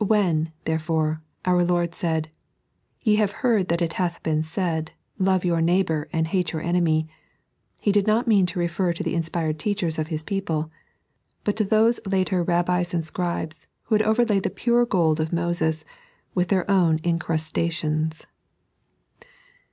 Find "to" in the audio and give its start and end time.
8.46-8.58, 8.92-9.04, 11.54-11.62